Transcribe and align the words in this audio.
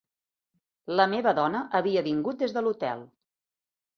La 0.99 1.05
meva 1.11 1.33
dona 1.41 1.61
havia 1.79 2.03
vingut 2.09 2.41
des 2.45 2.57
de 2.57 2.63
l'hotel 2.69 3.07